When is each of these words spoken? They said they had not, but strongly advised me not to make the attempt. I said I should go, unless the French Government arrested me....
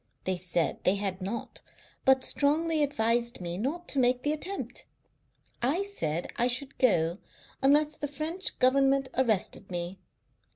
They 0.23 0.35
said 0.35 0.79
they 0.83 0.95
had 0.95 1.21
not, 1.21 1.61
but 2.05 2.23
strongly 2.23 2.81
advised 2.81 3.39
me 3.39 3.55
not 3.55 3.87
to 3.89 3.99
make 3.99 4.23
the 4.23 4.33
attempt. 4.33 4.87
I 5.61 5.83
said 5.83 6.25
I 6.37 6.47
should 6.47 6.79
go, 6.79 7.19
unless 7.61 7.97
the 7.97 8.07
French 8.07 8.57
Government 8.57 9.09
arrested 9.15 9.69
me.... 9.69 9.99